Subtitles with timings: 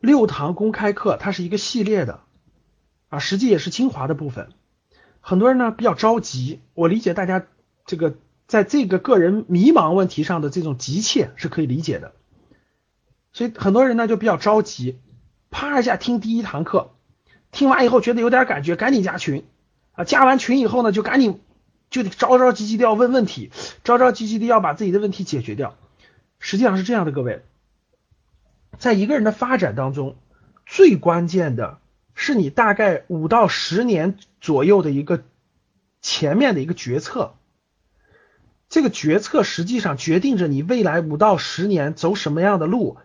[0.00, 2.20] 六堂公开课它是一个系列的
[3.08, 4.50] 啊，实际也是精华的部分。
[5.20, 7.46] 很多人呢比较着急，我理解大家
[7.86, 8.16] 这个
[8.46, 12.12] 在这个个人迷茫问题上的这种急切是可以理解的，
[13.32, 14.98] 所以很多人呢就比较着急，
[15.50, 16.92] 啪一下听第一堂课，
[17.50, 19.44] 听完以后觉得有点感觉，赶紧加群
[19.92, 21.40] 啊，加完群以后呢就赶紧
[21.90, 23.50] 就得着着急急的要问问题，
[23.84, 25.74] 着着急急的要把自己的问题解决掉。
[26.38, 27.42] 实际上是这样的，各位。
[28.76, 30.16] 在一个人的发展当中，
[30.66, 31.78] 最关键的
[32.14, 35.24] 是你大概五到十年左右的一个
[36.02, 37.34] 前面的一个决策。
[38.68, 42.98] 这个决策实际上决定着你未来五到十年走什么样的路，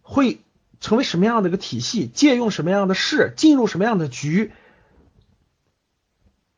[0.00, 0.40] 会
[0.80, 4.52] 成为什么样的一个体系，借用什么样的事，进入什么样的局，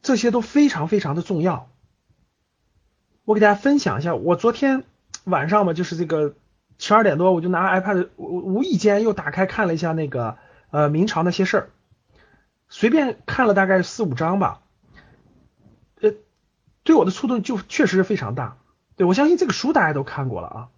[0.00, 1.68] 这些都非常非常的重要。
[3.24, 4.84] 我给大家分享一下，我昨天
[5.24, 6.34] 晚上嘛，就是这个。
[6.78, 10.36] 十二点多，我就拿 iPad，无无意间又打开看了一下那个
[10.70, 11.70] 呃明朝那些事儿，
[12.68, 14.60] 随便看了大概四五章吧，
[16.00, 16.12] 呃，
[16.82, 18.56] 对我的触动就确实是非常大。
[18.96, 20.68] 对我相信这个书大家都看过了啊，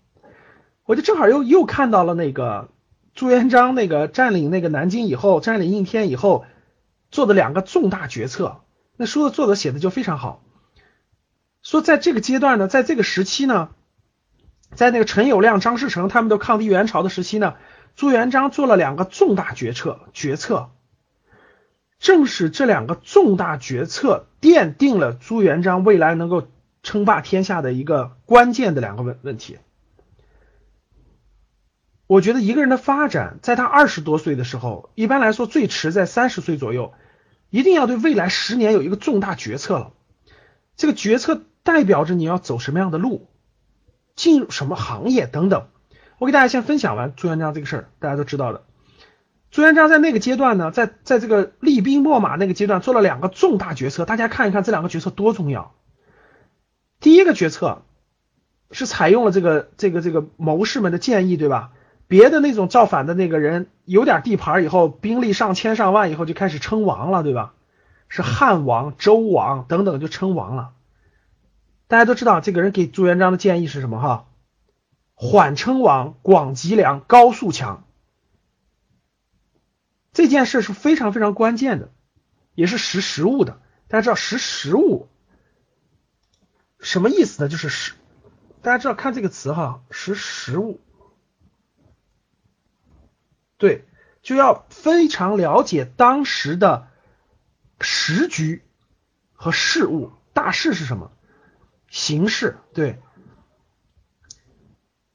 [0.84, 2.69] 我就正好又又看到了那个
[3.14, 6.44] 朱元璋那个占领那个南京以后，占领应天以后
[7.10, 8.60] 做的两个重大决策，
[8.97, 10.42] 那书的作者写的就非常好，
[11.62, 13.70] 说在这个阶段呢，在这个时期呢。
[14.75, 17.55] 在那个陈友谅、张士诚他们都抗敌元朝的时期呢，
[17.95, 20.70] 朱元璋做了两个重大决策，决策
[21.98, 26.49] 正是这两个重大决策奠定了朱元璋未来能够
[26.82, 29.59] 称霸天下的一个关键的两个问问题。
[32.06, 36.93] 我觉得一个人的发展，在他二十多岁的时候，一般来说最迟在三十岁左右，
[37.50, 39.93] 一定要对未来十年有一个重大决策了。
[40.77, 43.28] 这个决策代表着你要走什么样的路。
[44.16, 45.69] 进入什么行业等等，
[46.19, 48.62] 我给大家先分享完朱元璋这个事儿，大家都知道的。
[49.53, 55.75] 朱元璋在那个阶段呢，在在这个厉兵秣马那个阶段做了两个重大决策，大家看一看这两个决策多重要。
[56.99, 57.82] 第一个决策
[58.71, 61.71] 是采用了这个这个这个谋士们的建议，对吧？
[62.09, 67.53] 别的那种造反的那个人有点地盘以后，兵力上千上万以后就开始称王了，对吧？
[68.09, 70.71] 是汉王、周王等等就称王了。
[71.88, 74.00] 大家都知道，这个人给朱元璋的建议是什么？
[74.00, 74.28] 哈，
[75.14, 77.84] 缓称王，广积粮，高速强。
[80.12, 81.92] 这件事是非常非常关键的，
[82.54, 83.60] 也是识时务的。
[83.88, 85.08] 大家知道识时务
[86.80, 87.48] 什么意思呢？
[87.48, 87.92] 就是识，
[88.62, 90.80] 大家知道看这个词哈，识时务，
[93.58, 93.84] 对，
[94.22, 96.88] 就要非常了解当时的
[97.80, 98.64] 时局
[99.34, 101.12] 和事物，大事是什么。
[101.97, 102.99] 形式对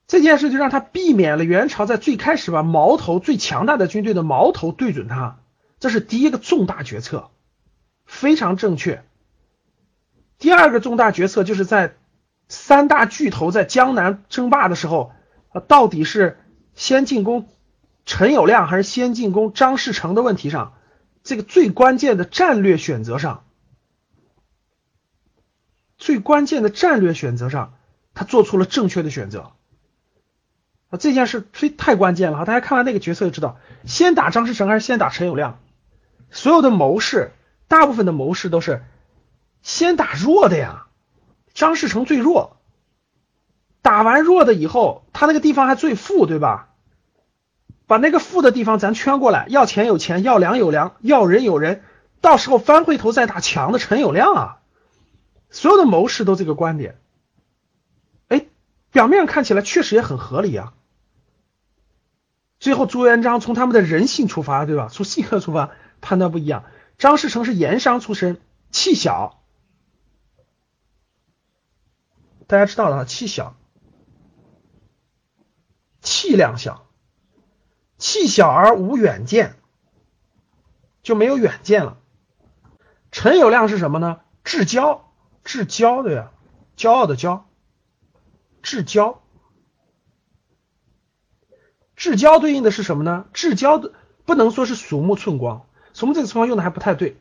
[0.08, 5.38] 这件事，就让他避免了元朝在最开始把矛头最强大的军队的矛头对准他，
[5.78, 7.30] 这是第一个重大决策，
[8.04, 9.04] 非常正确。
[10.38, 11.94] 第二个重大决策就是在
[12.48, 15.12] 三大巨头在江南争霸的时候，
[15.68, 16.40] 到底是
[16.74, 17.46] 先进攻
[18.04, 20.74] 陈友谅还是先进攻张士诚的问题上，
[21.22, 23.41] 这个最关键的战略选择上。
[26.02, 27.74] 最关键的战略选择上，
[28.12, 29.52] 他做出了正确的选择
[30.90, 30.98] 啊！
[30.98, 32.44] 这件事非太关键了哈！
[32.44, 35.52] 大家看完那个决策就知道，先打张士诚还是先打陈友谅？
[36.32, 37.30] 所有的谋士，
[37.68, 38.82] 大部分的谋士都是
[39.62, 40.88] 先打弱的呀。
[41.54, 42.56] 张士诚最弱，
[43.80, 46.70] 打完弱的以后，他那个地方还最富，对吧？
[47.86, 51.84] 把那个富的地方咱圈过来，要钱有钱，要粮有粮，要人有人，
[52.20, 54.58] 到时候翻回头再打强的陈友谅啊！
[55.52, 56.98] 所有的谋士都这个观点，
[58.28, 58.46] 哎，
[58.90, 60.74] 表面上看起来确实也很合理啊。
[62.58, 64.88] 最后朱元璋从他们的人性出发，对吧？
[64.90, 65.70] 从性格出发
[66.00, 66.64] 判断不一样。
[66.96, 68.40] 张士诚是盐商出身，
[68.70, 69.42] 气小，
[72.46, 73.54] 大家知道的，气小，
[76.00, 76.86] 气量小，
[77.98, 79.56] 气小而无远见，
[81.02, 81.98] 就没有远见了。
[83.10, 84.20] 陈友谅是什么呢？
[84.44, 85.11] 至交。
[85.44, 86.30] 至骄的呀，
[86.76, 87.42] 骄傲的骄，
[88.62, 89.16] 至骄，
[91.96, 93.26] 至交对应的是什么呢？
[93.32, 93.92] 至交的
[94.24, 97.16] 不能说是鼠目寸光，鼠目这个地方用的还不太对，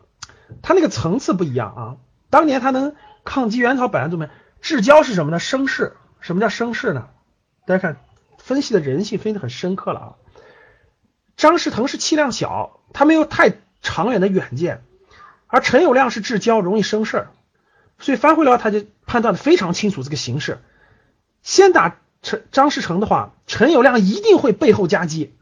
[0.61, 1.97] 它那个层次不一样啊。
[2.29, 4.29] 当年它能抗击元朝百万纵门，
[4.61, 5.39] 至交是什么呢？
[5.39, 5.97] 声势。
[6.19, 7.09] 什么叫声势呢？
[7.65, 7.97] 大家看
[8.37, 10.15] 分析的人性分析的很深刻了啊。
[11.35, 14.83] 张士诚是气量小，他没有太长远的远见，
[15.47, 17.31] 而陈友谅是至交，容易生事儿，
[18.01, 20.59] 所以范慧辽他就判断的非常清楚这个形势。
[21.41, 25.33] 先打陈张士诚的话，陈友谅一定会背后夹击，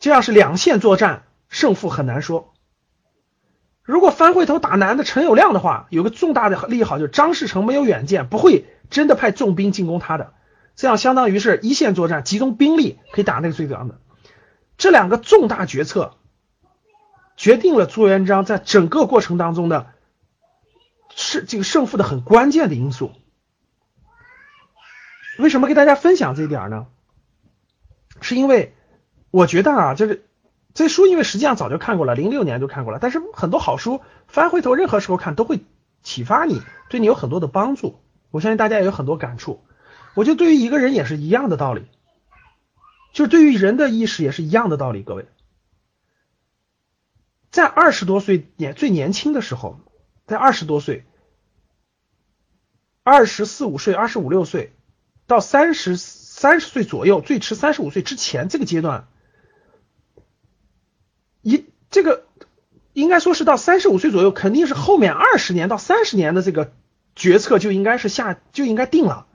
[0.00, 2.54] 这样是两线作战，胜负很难说。
[3.82, 10.32] 如果翻回头打南的陈友谅的话，有个重大的利好就是张士诚没有远见，不会真的派重兵进攻他的，
[10.74, 14.00] 这样相当于是一线作战，集中兵力可以打那个最强的。
[14.78, 16.14] 这两个重大决策，
[17.36, 19.88] 决定了朱元璋在整个过程当中的
[21.14, 23.12] 是这个胜负的很关键的因素。
[25.38, 26.86] 为什么给大家分享这一点呢？
[28.20, 28.74] 是因为
[29.30, 30.24] 我觉得啊，就是
[30.74, 32.98] 这书，因为实际上早就看过了，零六年就看过了。
[33.00, 35.60] 但是很多好书翻回头，任何时候看都会
[36.02, 37.98] 启发你，对你有很多的帮助。
[38.30, 39.64] 我相信大家也有很多感触。
[40.14, 41.86] 我觉得对于一个人也是一样的道理，
[43.12, 45.02] 就是对于人的意识也是一样的道理。
[45.02, 45.26] 各位，
[47.50, 49.80] 在二十多岁年最年轻的时候，
[50.26, 51.04] 在二十多岁、
[53.02, 54.72] 二十四五岁、二十五六岁
[55.26, 59.06] 到三十三十岁左右，最迟三十五岁之前这个阶段。
[61.42, 62.24] 一这个
[62.94, 66.72] 应该说是到三十五岁左右，肯定是后面二十年到三十年的这个
[67.14, 69.26] 决策就应该是下就应该定了。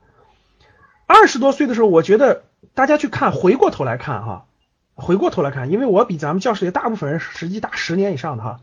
[1.05, 4.47] 二十多岁的时候，我觉得大家去看，回过头来看哈，
[4.95, 8.59] 回过头来看，因为我比咱们教室里大部分人实际大十年以上的哈，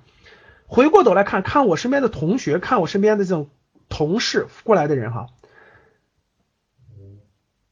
[0.67, 3.49] 回过头来看看我身边的同学，看我身边的这种
[3.89, 5.27] 同事过来的人哈，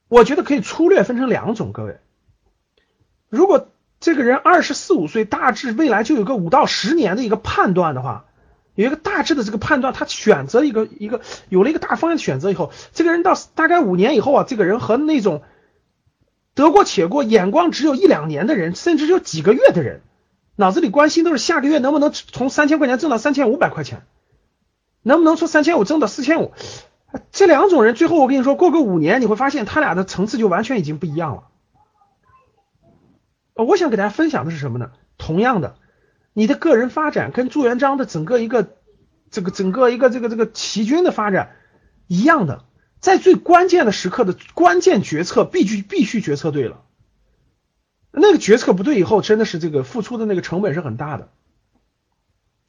[0.08, 1.99] 我觉得可以粗略分成两种，各位，
[3.29, 3.69] 如果。
[4.00, 8.26] 这个人二十四五岁，大致未来就有个五到十年的一个判断的话，
[8.75, 15.43] 有一个大致的这个判断，他选择一个一个有了一个大方向选择以后，这个人到大概五年以后啊，这个人和那种
[16.52, 20.02] 得过且过、眼光只有一两年的人，甚至有几个月的人，
[20.56, 24.03] 脑子里关心都是下个月能不能从三千块钱挣到三千五百块钱，
[25.03, 26.53] 能不能从三千五挣到四千五，
[27.33, 31.45] 这两种人最后我跟你说，过个五年你会发现他俩的层次就完全已经不一样了。
[33.55, 34.91] 我想给大家分享的是什么呢？
[35.19, 35.77] 同样的，
[36.33, 38.77] 你的个人发展跟朱元璋的整个一个
[39.31, 41.56] 这个整个一个这个这个齐军的发展
[42.06, 42.65] 一样的，
[43.01, 46.83] 在最关键的时刻的关键决策必须必须决策对了，
[48.16, 51.28] 那个决策不对以后，真的是这个付出的那个成本是很大的。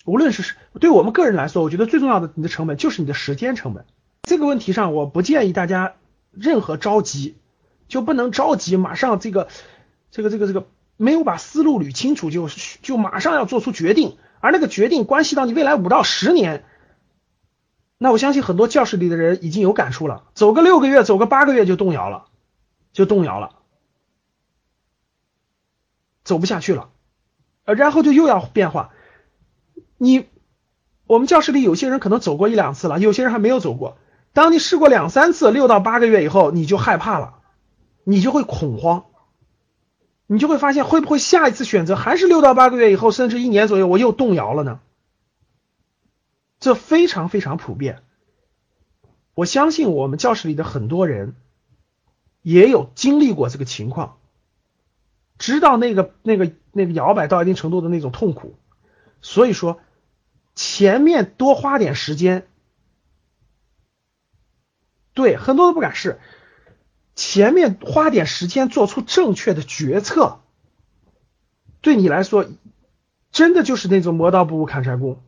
[0.05, 3.85] 无论是对我们个人来说，我觉得最重要的你的成本就是你的时间成本。
[4.23, 5.93] 这个问题上，我不建议大家
[6.31, 7.35] 任何着急，
[7.87, 9.47] 就不能着急马上这个
[10.11, 10.67] 这个这个这个。
[10.97, 12.47] 没有把思路捋清楚，就
[12.81, 16.63] 就马上要做出决定，而那个决定关系到你未来五到十年，
[17.97, 22.27] 那我相信很多教室里的人已经有感触了，走个六个月，走个八个月就动摇了，
[22.93, 23.55] 就动摇了，
[26.25, 26.89] 走不下去了，
[27.63, 28.91] 呃，然后就又要变化。
[29.97, 30.27] 你
[31.07, 33.97] 我们教室里有些人可能走过一两次了，有些人还没有走过。
[34.33, 37.35] 当你试过两三次，六到八个月以后，你就害怕了，
[38.03, 39.05] 你就会恐慌。
[40.27, 44.79] 你就会发现，会不会下一次选择还是六到八个月以后，甚至一年左右，我又动摇了呢？
[46.59, 48.01] 这非常非常普遍。
[49.35, 51.35] 我相信我们教室里的很多人
[52.41, 54.17] 也有经历过这个情况，
[55.37, 58.57] 知道那个那个那个摇摆到一定程度的那种痛苦。
[59.21, 59.79] 所以说，
[60.53, 62.47] 前面多花点时间，
[65.13, 66.19] 对很多都不敢试。
[67.15, 70.41] 前面花点时间做出正确的决策，
[71.81, 72.45] 对你来说，
[73.31, 75.23] 真的就是那种磨刀不误砍柴工。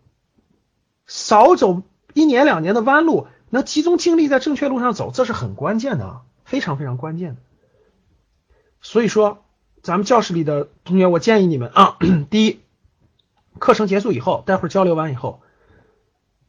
[1.06, 1.84] 少走
[2.14, 7.42] 一年两年的弯路，能集中精力在正确路上走，这是很关键的啊，非常非常关键的。
[8.82, 9.46] 所以说，
[9.88, 11.98] 咱们教室里的同学，我建议你们啊，
[12.30, 12.60] 第一，
[13.58, 15.42] 课程结束以后，待会儿交流完以后，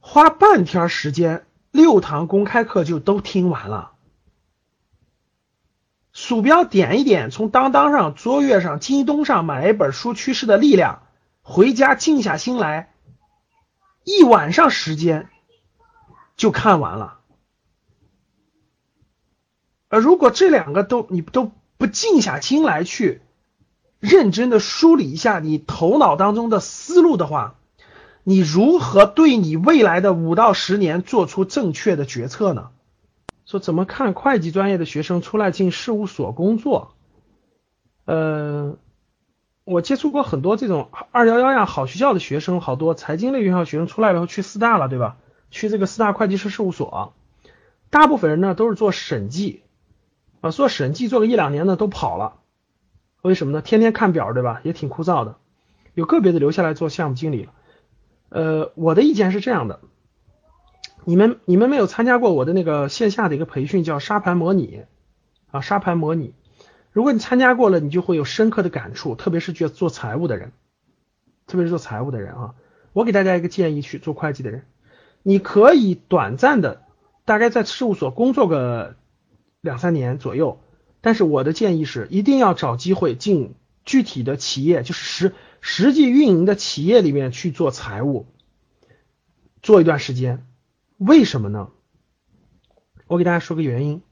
[0.01, 3.93] 花半天时间，六堂公开课就都听完了。
[6.13, 11.03] 鼠标点一点，从当当上、卓越上、京东上买一本书《趋势的力量》，
[11.49, 12.93] 回家静下心来，
[14.03, 15.29] 一晚上时间
[16.37, 17.21] 就看完了。
[19.91, 23.23] 呃，如果这两个都你都不静下心来去
[24.01, 27.57] 认真的梳理一下你头脑当中的思路的话，
[28.25, 32.69] 你如何对你未来的五到十年做出正确的决策呢？
[33.47, 36.93] 说怎么看会计专业的学生出来进事务所工作？
[38.05, 38.77] 呃，
[39.65, 45.17] 我接触过很多这种二幺幺呀好学校的学生，好多财经类院校学生出来了以后去四大了，对吧？
[45.51, 47.15] 去这个四大会计师事务所，
[47.89, 49.63] 大部分人呢都是做审计
[50.43, 52.35] 啊，做审计做个一两年呢都跑了，
[53.23, 53.63] 为什么呢？
[53.63, 54.61] 天天看表，对吧？
[54.65, 55.37] 也挺枯燥的。
[55.95, 57.53] 有个别的留下来做项目经理了。
[58.29, 59.81] 呃，我的意见是这样的，
[61.05, 64.85] 你们你们没有参加过我的那个线下的一个培训，叫沙盘模拟
[65.51, 66.35] 啊，沙盘模拟。
[66.93, 70.53] 如果你参加过了，你就会有深刻的感触，特别是做做财务的人，
[71.47, 72.55] 特别是做财务的人啊。
[72.93, 74.65] 我给大家一个建议，去做会计的人。
[75.23, 76.83] 你可以短暂的，
[77.25, 78.97] 大概在事务所工作个
[79.61, 80.61] 两三年左右，
[81.01, 88.27] 但是我的建议是，一定要找机会进具体的企业，就是实实际运营的企业里面去做财务，
[89.63, 90.47] 做一段时间。
[90.97, 91.71] 为什么呢？
[93.07, 94.03] 我给大家说个原因，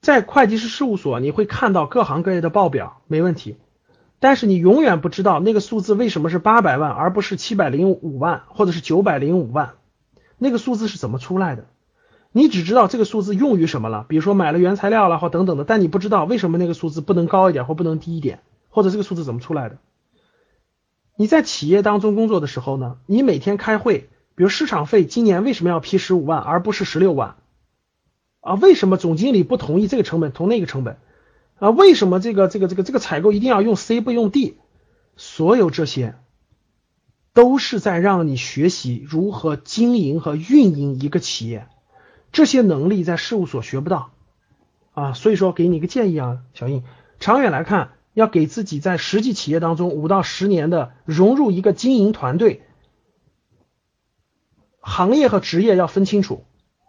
[0.00, 3.56] 在会计师事务所，你会看到各行各业的报表，没问题。
[4.18, 9.74] 但是你永远不知道那个数字为什么是八百万，而不是七百零五万，或者是九百零五万，
[10.38, 11.66] 那个数字是怎么出来的？
[12.32, 19.78] 你只知道这个数字用于什么了，比如说买了原材料了或等等的，但你不知道为什么那个数字不能高一点或不能低一点，或者这个数字怎么出来的？
[21.14, 27.36] 你在企业当中工作的时候呢，你每天开会，比如市场费今年为什么要批十五万而不是十六万？
[28.40, 30.96] 啊，为什么总经理不同意这个成本同那个成本？
[31.58, 34.56] 啊，为什么这个这个这个这个采购一定要用 C 不用 D？
[35.16, 36.14] 所有这些
[37.34, 41.68] 都是在让你学习如何经营和运营一个企业，
[42.32, 44.10] 这些能力在事务所学不到
[44.94, 45.12] 啊。
[45.12, 46.82] 所以说，给你一个建议啊，小印，
[47.20, 52.62] 长远来看，要给自己在实际企业当中五到十年的融入一个经营团队，
[54.80, 56.44] 行业和职业要分清楚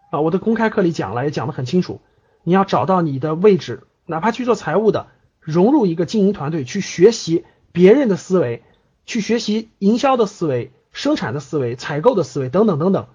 [0.09, 0.21] 啊。
[0.21, 2.01] 我的公开课里讲了，也讲得很清楚，
[2.43, 3.83] 你要找到你的位置。
[4.05, 5.07] 哪怕去做财务的，
[5.39, 8.63] 融入一个经营团队，去学习别人的思维，
[9.05, 13.07] 去学习营销的思维、生产的思维、采购的思维等等等等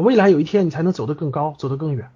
[0.00, 2.10] 未来有一天你才能走得更高，走得更远。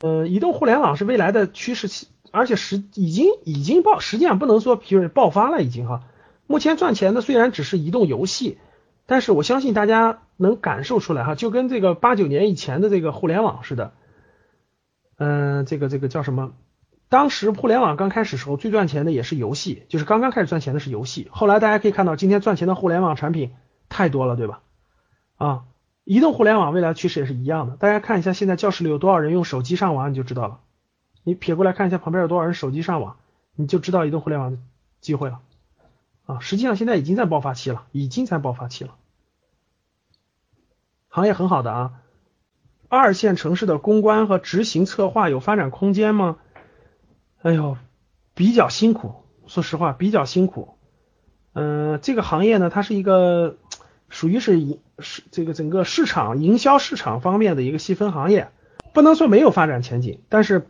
[0.00, 6.02] 呃，移动互联网是未来的趋势，而且实已经已经爆，实际上不能说就是爆发了，已经哈。
[6.46, 8.58] 目前赚钱的虽然只是移动游戏，
[9.06, 13.92] 但是我相信大家能感受出来哈，就跟这个八九年以前的这个互联网似的，
[15.18, 16.52] 嗯，这个这个叫什么？
[17.08, 21.28] 当时互联网刚开始时候，最赚钱的也是游戏，就是刚刚开始赚钱的是游戏。
[21.30, 23.52] 后来大家可以看到，今天赚钱的互联网产品
[23.88, 24.60] 太多了，对吧？
[25.36, 25.64] 啊，
[26.04, 27.76] 移动互联网未来趋势也是一样的。
[27.76, 30.60] 大家看一下，现在教室里有多少人用手机上网，你就知道了。
[31.22, 33.16] 你撇过来看一下旁边有多少人手机上网，
[33.54, 34.58] 你就知道移动互联网的
[35.00, 35.40] 机会了。
[36.26, 38.94] 啊，实际上现在已经在爆发期了，已经在爆发期了，
[41.08, 41.92] 行业很好的啊。
[42.88, 46.36] 二线城市的公关和执行策划有发展空间吗？
[47.42, 47.76] 哎呦，
[48.34, 49.14] 比较辛苦，
[49.46, 50.76] 说实话比较辛苦。
[51.54, 53.58] 嗯，这个行业呢，它是一个
[54.12, 58.50] 属于是营是这个整个市场营销市场方面的一个细分行业，
[58.92, 60.66] 不能说没有发展前景，但是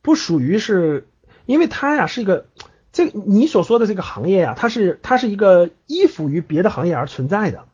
[0.00, 1.06] 不属于是，
[1.44, 2.46] 因为它呀是一个
[2.92, 7.66] 这你所说的这个行业呀，它是它是一个依附于别的行业而存在的，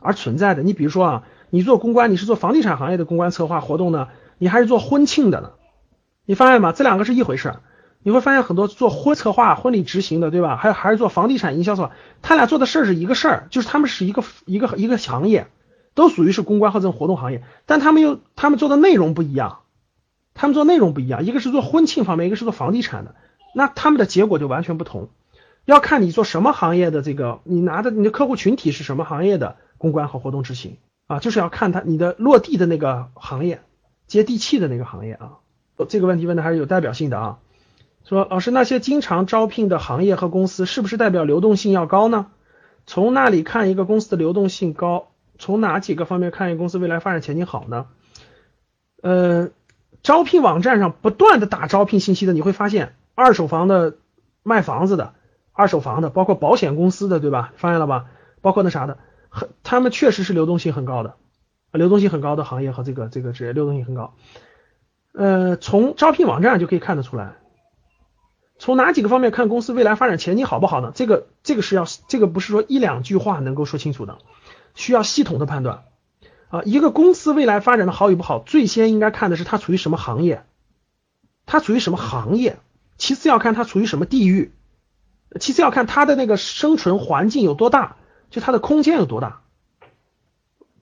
[0.00, 0.62] 而存在的。
[0.62, 5.52] 你比如说啊，你做公关，你是做房地产行业的公关策划活动呢，你还是做婚庆的呢？
[6.26, 6.72] 你发现吗？
[6.72, 7.60] 这两个是一回事儿。
[8.02, 10.56] 你会发现很多做婚策划、婚礼执行的，对吧？
[10.56, 15.46] 还有还是做房地产营销策划，他俩做的事儿是一个事儿，就是他们是一个一个一个行业，
[15.94, 19.60] 都属于是公关和这种活动行业，但他们又他们做的内容不一样，
[20.34, 23.14] 他们做内容不一样，一个是做婚庆方面，一个是做房地产的，
[23.54, 25.08] 那他们的结果就完全不同。
[25.64, 33.62] 要看你做什么行业的这个，你拿的你的客户群体是什么行业的公关和活动执行啊，就是要看他你的落地的那个行业，
[34.08, 35.38] 接地气的那个行业啊。
[35.88, 37.38] 这个问题问的还是有代表性的啊，
[38.04, 42.26] 说老师那些经常招聘的行业和公司是不是代表流动性要高呢？
[42.84, 47.86] 从那里看一个公司的流动性高，从哪几个方面看一个公司未来发展前景好呢？
[49.02, 49.50] 呃，
[50.02, 53.94] 招聘网站上不断的打招聘信息的，你会发现二手房的、
[54.42, 55.14] 卖房子的、
[55.52, 57.52] 二手房的，包括保险公司的，对吧？
[57.56, 58.06] 发现了吧？
[58.40, 61.14] 包括那啥的，很他们确实是流动性很高的，
[61.70, 64.14] 流动性很高的行业和这个这个职业流动性很高。
[65.14, 67.36] 呃，从招聘网站就可以看得出来，
[68.62, 70.92] 从哪几个方面看公司未来发展前景好不好呢？
[70.94, 74.18] 这个这个是要这个不是说一两句话能够说清楚的，
[74.76, 75.82] 需要系统的判断
[76.48, 76.62] 啊。
[76.62, 80.44] 一个公司未来发展的好与不好，最先应该看的是它处于什么行业，
[81.44, 82.60] 它处于什么行业，
[82.98, 84.52] 其次要看它处于什么地域，
[85.40, 87.96] 其次要看它的那个生存环境有多大，
[88.30, 89.42] 就它的空间有多大，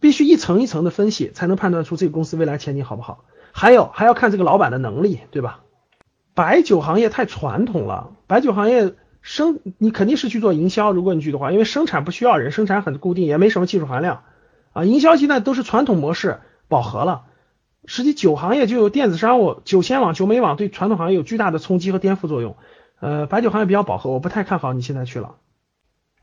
[0.01, 3.25] 必须一层一层的分析，才能判断出这个公司未来前景好不好。
[3.53, 5.61] 还有还要看这个老板的能力，对吧？
[6.35, 14.23] 白酒行业太传统了，白酒行业生你肯定是去做营销，如果你去的话，因为生产不需要人，生产很固定，也没什么技术含量
[14.73, 14.85] 啊。
[14.85, 17.23] 营销现在都是传统模式饱和了，
[17.85, 22.57] 实际酒行业就有电子商务、酒仙网、酒美网对传统行业有巨大的冲击和颠覆作用。
[23.01, 25.37] 呃，白酒行业比较饱和，我不太看好你现在去了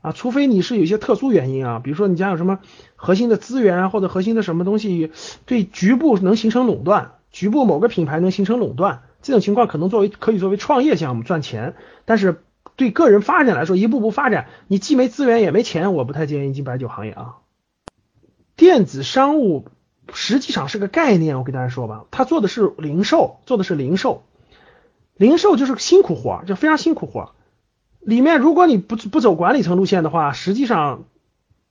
[0.00, 2.60] 啊，除非你是有一些特殊原因啊，比如说你家有什么
[2.96, 5.10] 核心的资源啊，或者核心的什么东西
[5.44, 9.02] 对局部能形成垄断，局部某个品牌能形成垄断。
[9.20, 12.42] 这种情况可能作为可以作为创业项目赚钱，但是
[12.76, 17.36] 对个人发展来说，一步步发展，你既没资源也没钱，我不太建议进白酒行业啊。
[18.54, 19.66] 电子商务
[20.12, 24.22] 实际上是个概念，我跟大家说吧，它做的是零售，做的是零售，
[25.16, 27.32] 零售就是辛苦活，就非常辛苦活。
[28.00, 31.04] 里面如果你不不走管理层路线的话，实际上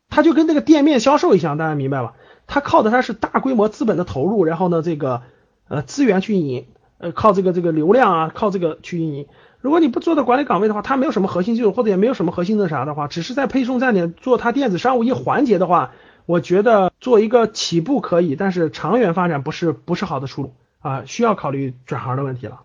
[0.09, 2.13] 它就跟那个店面销售一样，大家明白吧？
[2.45, 5.23] 它靠的它是大规模资本的投入，然后呢，这个
[5.69, 6.67] 呃资源去运营。
[6.99, 9.27] 呃，靠这个这个流量啊，靠这个去运营。
[9.61, 15.91] 如果你不做的管理岗位的话，它没有什么核心技术，或者也没有什么核心的啥的话，只是在配送站点做它电子商务一环节的话，
[16.25, 22.61] 我觉得做一个起步可以，但是长远发展不是不是好的出路啊，需要考虑转行的问题了。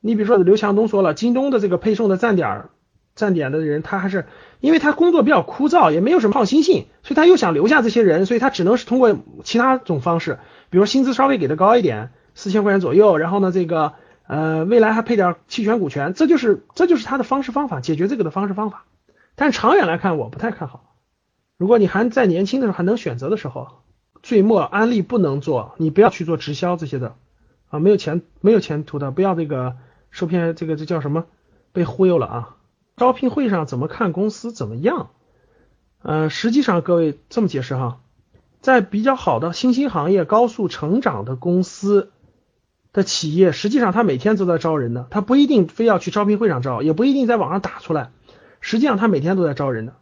[0.00, 2.64] 你比如说刘强东说了，京东的这个配送的站点
[3.14, 4.26] 站点的人，他还是
[4.60, 10.38] 因为他工作比较枯燥，也没有什么创新性，所以他又想留下这些人，所以他只能是通过其他种方式，
[10.70, 12.10] 比如薪资稍微给的高一点。
[12.34, 13.92] 四千块钱左右，然后呢，这个
[14.26, 18.84] 呃，未来还配点期权股权，这就是这就是他的方式方法，解决这个的方式方法。
[19.34, 20.94] 但长远来看，我不太看好。
[21.56, 23.68] 如果你还在年轻的时候还能选择的时候，
[24.22, 27.16] 最末安利不能做，你不要去做直销这些的
[27.68, 29.76] 啊，没有钱没有前途的，不要这个
[30.10, 31.24] 受骗，这个这叫什么？
[31.72, 32.56] 被忽悠了啊！
[32.96, 35.10] 招聘会上怎么看公司怎么样？
[36.02, 38.00] 呃，实际上各位这么解释哈，
[38.60, 42.10] 在比较好的新兴行业、高速成长的公司。
[42.92, 48.10] 的企业实际上他每天都在招人的，他不一定非要去招聘会上招，也不一定在网上打出来，
[48.60, 49.94] 实际上他每天都在招人的，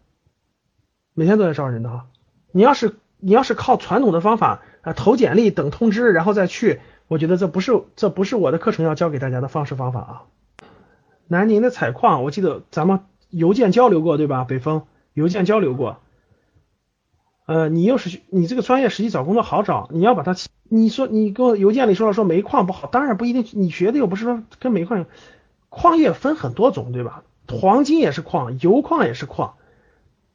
[1.15, 2.07] 每天都在招人的哈。
[2.53, 10.23] 你要是你要是靠传统的方法啊投简历等通知然后再去，我觉得这不是这不是我的课程要教给大家的方式方法啊。
[11.27, 14.45] 南宁的采矿，我记得咱们邮件交流过对吧？
[14.45, 15.99] 北风邮件交流过。
[17.45, 19.89] 呃，你又是你这个专业，实际找工作好找。
[19.91, 20.35] 你要把它，
[20.71, 23.47] 你说你给我邮件里说了说煤矿不好，当然不一定。
[23.53, 25.07] 你学的又不是说跟煤矿，
[25.69, 27.25] 矿业分很多种，对吧？
[27.49, 29.55] 黄金也是矿，油矿也是矿，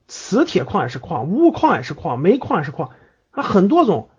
[0.07, 2.89] 磁铁矿也是矿，钨矿也是矿，煤矿也是矿，
[3.31, 4.09] 它很多种。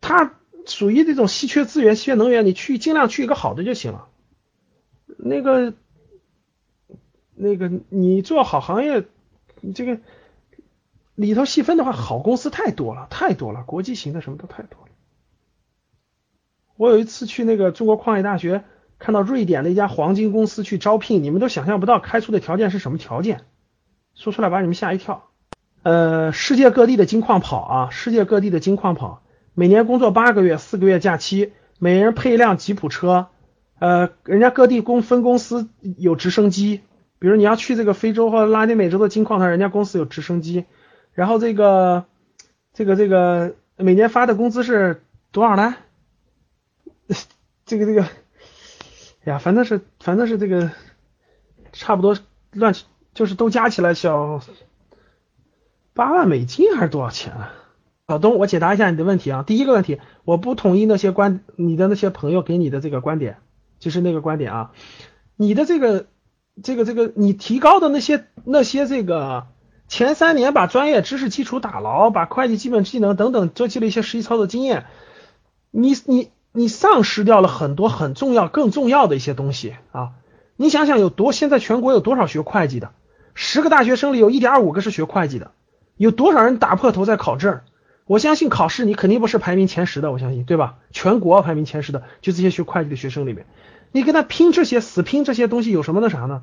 [0.00, 0.34] 它
[0.66, 4.08] 属于这种稀缺资源、稀缺能源，你去尽量去一个好的就行了。
[5.18, 5.74] 那个，
[7.34, 9.04] 那个你做好行业，
[9.60, 9.98] 你这个。
[11.14, 14.88] 里头细分的话，好公司太多了，太多了，国际型的什么都太多了。
[16.76, 18.64] 我有一次去那个中国矿业大学，
[18.98, 23.42] 看到瑞典的一家黄金公司去招聘，你们都想象不到开出的条件是什么条件，
[24.14, 25.30] 说出来把你们吓一跳。
[25.84, 29.22] 呃，世界各地的金矿跑啊，世界各地的金矿跑，
[29.54, 33.28] 每年工作八个月，四个月假期，每人配一辆吉普车，
[33.78, 36.80] 呃，人家各地公分公司有直升机，
[37.20, 40.64] 比如你要去这个非洲或拉丁美洲的金矿，它人家公司有直升机。
[41.14, 42.06] 然后这个
[42.72, 45.76] 这个这个每年发的工资是多少呢？
[47.64, 48.04] 这个这个
[49.24, 50.72] 呀，反正是反正是这个
[51.72, 52.18] 差不多
[52.52, 52.74] 乱
[53.14, 54.42] 就是都加起来小
[55.92, 57.54] 八万美金还是多少钱啊？
[58.06, 59.44] 老东，我解答一下你的问题啊。
[59.46, 63.38] 第一个问题，我不同意那些观你的那些朋友给你的这个观点，
[63.78, 64.72] 就是那个观点啊。
[65.36, 66.06] 你的这个
[66.62, 69.46] 这个这个你提高的那些那些这个。
[69.94, 74.86] 前三年把专业知识基础打牢，把会计基本技能等等做起了一些实际操作经验，
[75.70, 80.10] 你你你丧失掉了很多很重要、更重要的一些东西啊！
[80.56, 82.90] 你想想有多现在全国有多少学会计的？
[83.34, 85.52] 十个大学生里有一点五个是学会计的，
[85.96, 87.60] 有多少人打破头在考证？
[88.06, 90.74] 我相信考试你肯定不是排名前十的，我相信对吧？
[90.90, 93.46] 全国排名前十的就这些学会计的学生里面，
[93.92, 96.42] 你跟他拼这些死拼这些东西有什么那啥呢？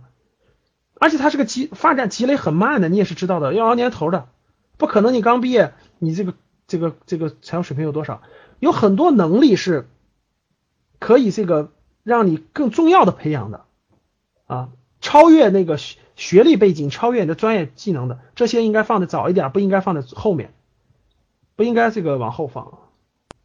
[1.02, 4.28] 而且它是个积发展积累很慢的，你也是知道的，要熬年头的，
[4.78, 6.36] 不可能你刚毕业，你这个
[6.68, 8.22] 这个这个财务水平有多少？
[8.60, 9.90] 有很多能力是
[11.00, 11.72] 可以这个
[12.04, 13.62] 让你更重要的培养的
[14.46, 20.54] 啊，超越那个学学历背景，超越你的专业技能的，这些应该放的早一点，不应该放在后面，
[21.56, 22.78] 不应该这个往后放。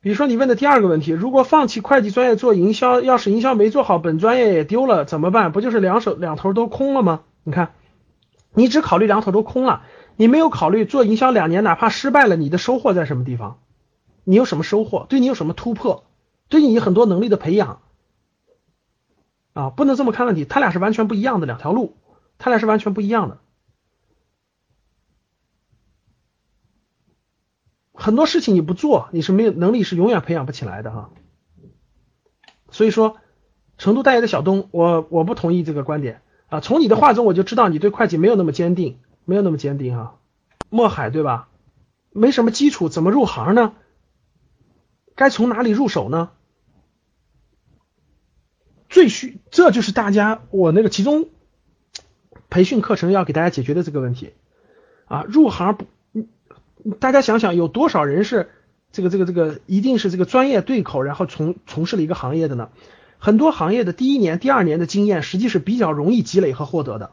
[0.00, 5.52] 比如说你问的第二个问题，如果放弃会计专业做营销，要是营销没做好，本专业也丢了怎么办？
[5.52, 7.22] 不就是两手两头都空了吗？
[7.46, 7.74] 你看，
[8.54, 9.84] 你只考虑两头都空了，
[10.16, 13.60] 你没有考虑做营销两年，哪怕失败了，你的收获在什么地方？
[14.24, 15.06] 你有什么收获？
[15.08, 16.02] 对你有什么突破？
[16.48, 17.82] 对你很多能力的培养，
[19.52, 21.96] 啊，不能这么看问题，他俩是完全不一样的两条路，
[22.36, 23.38] 他俩是完全不一样的。
[27.92, 31.10] 很多事情你不做，你是没有能力，是永远培养不起来的哈。
[32.72, 33.18] 所以说，
[33.78, 36.60] 成都大爷的小东，我我不同意这个观点啊。
[36.60, 40.18] 从你的话中我就知道你对会计没有那么坚定，没有那么坚定哈。
[40.70, 41.48] 墨海对吧？
[42.10, 43.74] 没什么基础，怎么入行呢？
[45.14, 46.30] 该从哪里入手呢？
[48.88, 51.28] 最需，这就是大家我那个其中
[52.48, 54.32] 培训课程要给大家解决的这个问题
[55.06, 55.24] 啊。
[55.28, 55.84] 入行不，
[56.98, 58.48] 大家想想有多少人是
[58.92, 62.70] 这个这个这个一定是这个专业对口，然后从从事了一个行业的呢？
[63.18, 67.12] 很多行业的第一年、第二年的经验，实际是比较容易积累和获得的。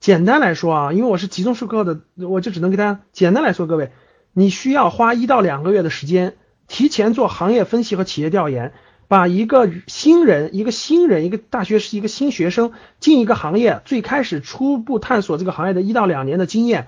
[0.00, 3.90] 简单来说啊，因为我是集中授课的，我就只能给大家简单来说，各位，
[4.32, 6.36] 你需要花一到两个月的时间，
[6.68, 8.72] 提前做行业分析和企业调研，
[9.08, 16.86] 把一个新人、一个新人、一个大学是一个新学生进一个行业，最开始初步探索这个行业的一到两年的经验，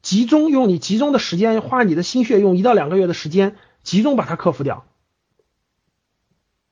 [0.00, 4.84] 集中用你集中的时间，花你的心血，用一到两个月的时间，集中把它克服掉。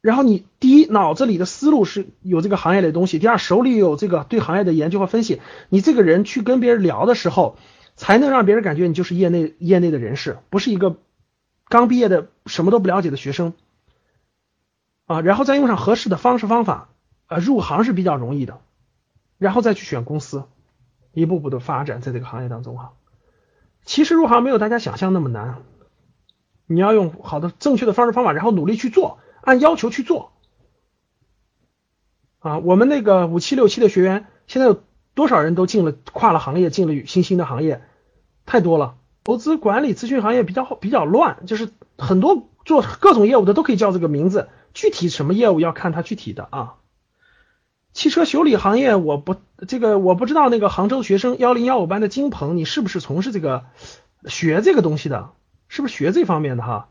[0.09, 7.59] 然后你第一脑子里的思路是有这个行业的东西，第二手里有这个对行业的研究和分析，你这个人去跟别人聊的时候，
[7.95, 10.97] 才能让别人感觉你就是业内业内的人士，不是一个
[11.69, 13.53] 刚毕业的什么都不了解的学生
[15.05, 15.21] 啊。
[15.21, 16.89] 然后再用上合适的方式方法，
[17.27, 18.61] 呃，入行是比较容易的，
[19.37, 20.45] 然后再去选公司，
[21.13, 22.95] 一步步的发展在这个行业当中哈。
[23.85, 25.59] 其实入行没有大家想象那么难，
[26.67, 29.19] 你要用好的正确的方式方法，然后努力去做。
[29.49, 30.33] 按要求去做
[32.39, 32.59] 啊！
[32.59, 34.83] 我们那个五七六七的学员，现在有
[35.15, 37.83] 多少人都进了跨了行业，进了新兴的行业，
[38.45, 38.97] 太多了。
[39.25, 46.75] 投资管理咨询行业比较比较乱，就是很多做各种业务的都可以叫这个名字，具体什么业务要看他具体的啊。
[47.95, 49.35] 汽车修理行业，我不
[49.67, 53.65] 这个我不知道那个杭州学生幺零幺五班的金鹏，你是不是从事这个
[54.27, 55.31] 学这个东西的？
[55.69, 56.89] 是不是学这方面的哈？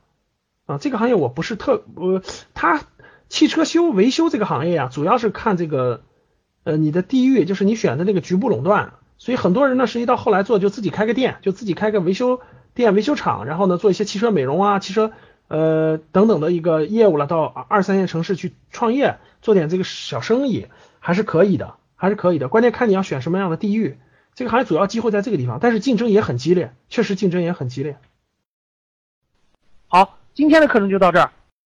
[0.67, 2.21] 啊，这个行业我不是特，呃，
[2.53, 2.81] 他
[3.29, 6.03] 汽车修维修这个行业啊，主要是看这个，
[6.65, 12.41] 呃，你的地域，就是你选的那个局部垄断，所以很多人呢，实际到后来做就自己开个店，就自己开个维修
[12.73, 15.13] 店、维修厂，然后呢做一些汽车美容啊、汽车
[15.47, 20.67] 呃等等的一个业务了，到二三线城市去创业，做点这个小生意
[20.99, 23.97] 还是可以的，还是可以的，关键看你要选什么样的地域，
[24.35, 27.97] 这个行业主要机会在这个地方，但是竞争也很激烈，确实竞争也很激烈。
[29.87, 30.17] 好。
[30.37, 31.31] 今天的课程就到这儿。